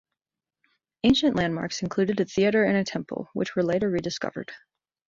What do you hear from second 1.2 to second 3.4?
landmarks included a theatre and a temple,